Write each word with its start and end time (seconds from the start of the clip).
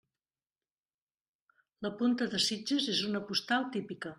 La 1.87 1.91
Punta 1.99 2.31
de 2.35 2.43
Sitges 2.49 2.91
és 2.95 3.07
una 3.13 3.25
postal 3.31 3.73
típica. 3.77 4.09